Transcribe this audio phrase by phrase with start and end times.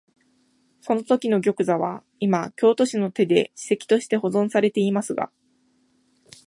[0.81, 5.29] そのときの玉座は、いま京都市の手で史跡として保存されていますが、